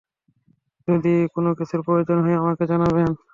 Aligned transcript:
যদি 0.87 1.13
কোন 1.33 1.45
কিছুর 1.59 1.81
প্রয়োজন 1.87 2.17
হয় 2.23 2.39
আমাকে 2.41 2.63
জানাবেন। 2.71 3.09